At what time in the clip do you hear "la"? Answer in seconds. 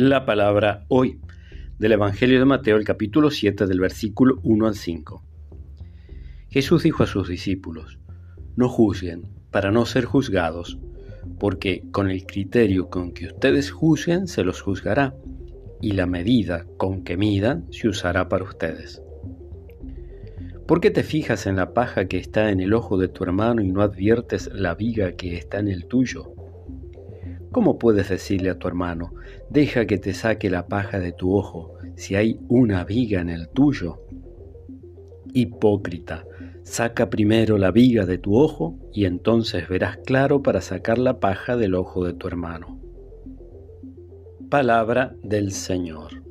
0.00-0.24, 15.90-16.06, 21.56-21.74, 24.54-24.76, 30.50-30.66, 37.56-37.70, 40.98-41.20